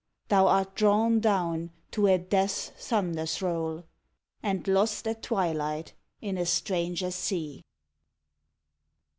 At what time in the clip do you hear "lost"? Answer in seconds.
4.67-5.07